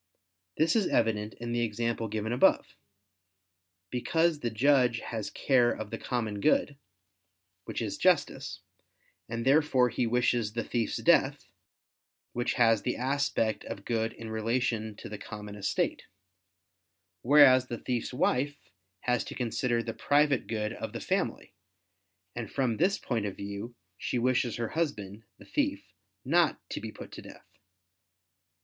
[0.57, 2.75] This is evident in the example given above:
[3.91, 6.75] because the judge has care of the common good,
[7.65, 8.61] which is justice,
[9.29, 11.51] and therefore he wishes the thief's death,
[12.33, 16.05] which has the aspect of good in relation to the common estate;
[17.21, 18.57] whereas the thief's wife
[19.01, 21.53] has to consider the private good of the family,
[22.35, 25.93] and from this point of view she wishes her husband, the thief,
[26.25, 27.45] not to be put to death.